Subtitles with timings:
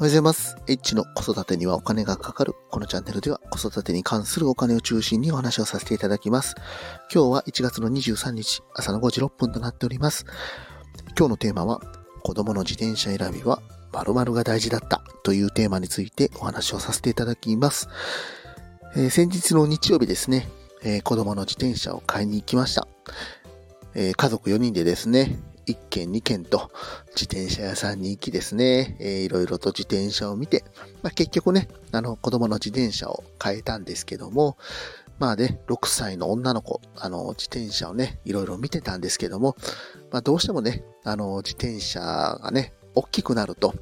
[0.00, 0.56] おはようございます。
[0.68, 2.54] H の子育てにはお金がかかる。
[2.70, 6.54] このチャンネルでは子育てに関するお金を中心にお話をさせていただきます。
[7.12, 10.24] 今日は1月の23日、朝の5時6分となっております。
[11.18, 11.80] 今日のテーマは、
[12.22, 13.60] 子供の自転車選びは
[13.92, 17.88] 〇〇が大事だったというテーマについてお話をさせていただきます。
[18.94, 20.48] えー、先日の日曜日ですね、
[20.84, 22.86] えー、子供の自転車を買いに行きました。
[23.96, 25.40] えー、家族4人でですね、
[25.72, 26.70] 1軒2軒と
[27.08, 30.64] 自転車屋さんに行きですね、えー、いろいろと自転車を見て、
[31.02, 34.56] まあ、結局ね、あの子供の自転車を変えたんですけども、
[35.18, 39.56] まあね、6歳の女の子、あの、自転車をね、いろいろ見てたんですけども、
[40.12, 43.74] まあどうしてもね、あの、自転車がね、大きくなると、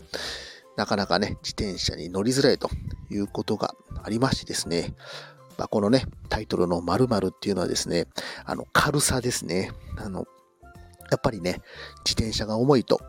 [0.76, 2.70] なかなかね、自転車に乗りづらいと
[3.10, 4.94] いうことがありましてですね、
[5.58, 8.06] まあ、このね、タイトルの〇〇っていうのはですね、
[8.44, 9.72] あの、軽さですね。
[9.96, 10.26] あの、
[11.10, 11.60] やっぱりね、
[12.04, 13.00] 自転車が重いと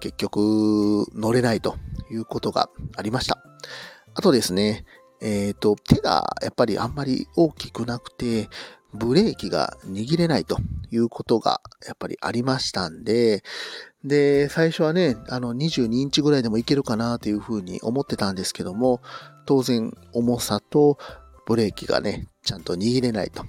[0.00, 1.76] 結局乗れないと
[2.10, 3.42] いうことがありました。
[4.14, 4.84] あとですね、
[5.20, 8.48] えっ、ー、と、手がやっぱりあんまり大きくなくて、
[8.94, 10.58] ブレーキが握れないと
[10.90, 13.42] いうことがやっぱりありましたんで、
[14.04, 19.02] で、最初はね、あの22インチぐらいでもいけるかなというふうに思ってたんですけども、
[19.44, 20.98] 当然重さと
[21.46, 23.44] ブレーキがね、ちゃんと握れないと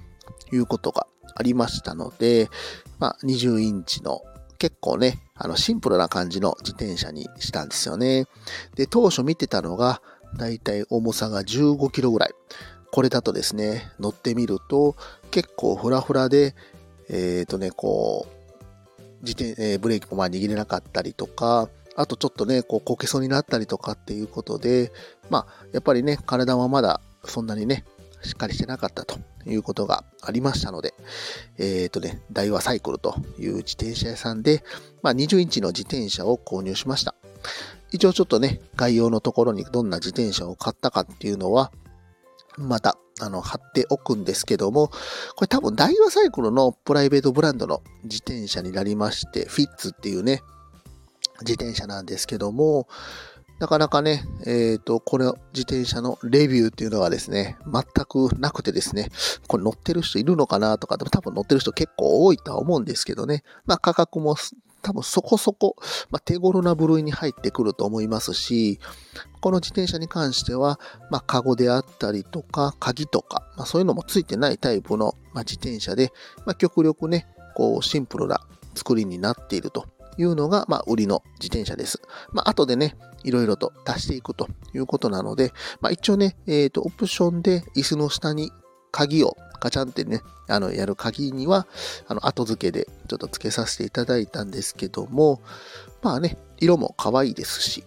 [0.52, 2.48] いうことがありましたので、
[2.98, 4.22] まあ、20インチの
[4.58, 8.26] 結構ね、あの、シンプルな感じの自転車にしたんですよね。
[8.76, 10.02] で、当初見てたのが、
[10.36, 12.30] だいたい重さが15キロぐらい。
[12.92, 14.96] これだとですね、乗ってみると、
[15.30, 16.54] 結構フラフラで、
[17.08, 24.92] えっ、ー、とね、こう、自転、えー、ブレーキもまあ握れなかったりとか、あとちょっとね、こう、こけそうになったりとかっていうことで、
[25.30, 27.84] まあ、やっぱりね、体はまだそんなにね、
[28.22, 30.94] しっかりしてなかったということがありましたので、
[31.58, 34.62] えっ、ー、とね、大和サイクルという自転車屋さんで、
[35.02, 37.14] まあ、20インチの自転車を購入しました。
[37.92, 41.72] 一応ちょっとね、概要のところにどんな自転車を買ったかっていうのは、
[42.56, 50.42] また、あの、貼っておくんですけども、これ多分大和サイクルのプライベートブランドの自転車になりまして、フィッツっていうね、
[51.40, 52.86] 自転車なんですけども、
[53.60, 59.10] なかなかね、えっ、ー、と、これ、自転車のレビューっていうのがですね、全くなくてですね、
[59.46, 64.34] これ乗ってる人いるのかなとか、でも多分乗ってる人結構多いとは思うんですけどね、まあ価格も
[64.82, 65.76] 多分そこそこ、
[66.10, 68.80] まあ、手頃な部類に入ってくると思いますし、
[69.40, 76.12] この自転車に関しては、まあ、カゴであったりとか、鍵とか、まあ、そういうのもついてないタイプの、まあ、自転車で、
[76.46, 78.40] まあ、極力ね、こう、シンプルな
[78.74, 79.86] 作りになっていると。
[80.20, 82.02] いうのが、まあ、売りの自転車です。
[82.32, 88.52] まあ、後でね、いろいろと足していくということなので、まあ、一応ね、えっ、ー、と、オプションで椅子の下に
[88.92, 91.66] 鍵をガチャンってね、あの、やる鍵には、
[92.06, 95.40] あの、後付けでちょっと付けさせていただいたんですけども、
[96.02, 97.84] まあね、色も可愛いですし、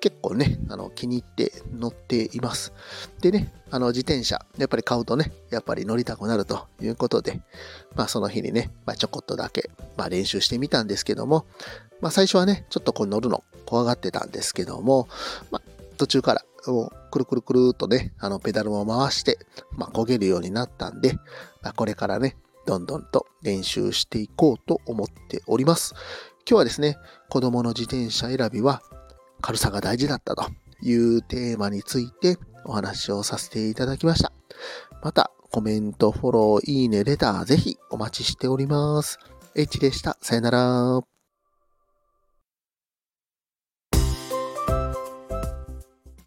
[0.00, 2.72] 結構ね、あの、気に入って乗っています。
[3.20, 7.40] でね、あの、自転車、やっぱり買うとね、やっぱり乗りたくなるということで、
[7.94, 11.46] まあその日にね、まあちょこっとだけ、まあ練習してみたんですけども、
[12.00, 15.08] まあ最初はね、ちょっとこう乗るの怖がってたんですけども、
[15.50, 19.38] まあ途中から、もうくるくるくるっとね、あのペダルを回して、
[19.72, 21.14] まあ焦げるようになったんで、
[21.62, 22.36] まあこれからね、
[22.66, 25.94] どんどんと練習していこうと思っております。
[26.48, 26.96] 今日はですね、
[27.30, 28.82] 子供の自転車選びは
[29.44, 30.46] 軽さが大事だったと
[30.80, 34.32] いうテーマについてお話をさせていただきました。
[35.02, 39.18] また、コメント、フォロー、いいね、レター、ぜひお待ちしております。
[39.54, 40.16] H でした。
[40.22, 41.13] さよなら。